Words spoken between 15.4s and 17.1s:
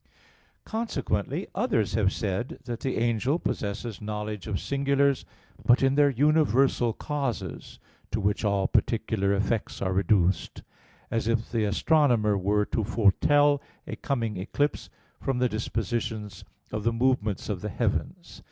dispositions of the